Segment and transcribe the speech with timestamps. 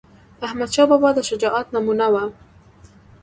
[0.45, 2.23] احمدشاه بابا د شجاعت نمونه وه..